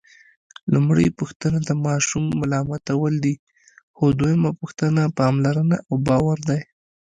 [0.73, 3.35] لومړۍ پوښتنه د ماشوم ملامتول دي،
[3.95, 6.61] خو دویمه پوښتنه پاملرنه او باور دی.